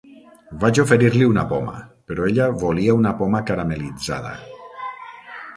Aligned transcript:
Vaig 0.61 0.79
oferir-li 0.83 1.27
una 1.33 1.43
poma, 1.51 1.75
però 2.11 2.27
ella 2.31 2.49
volia 2.65 2.97
una 3.03 3.15
poma 3.21 3.45
caramel·litzada. 3.51 4.37